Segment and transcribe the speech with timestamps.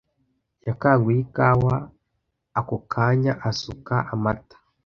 [0.67, 1.75] Yakanguye ikawa
[2.59, 4.57] ako kanya asuka amata.